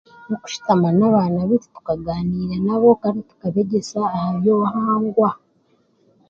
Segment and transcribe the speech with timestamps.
[0.35, 5.29] Okushutama n'abaana baitu tukaganiira nabo kandi tukabeegyesa ahabyobuhangwa.